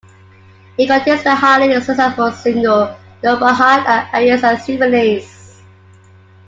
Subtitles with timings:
[0.79, 5.59] It contains the highly successful single "Nova Heart" and "Arias and Symphonies".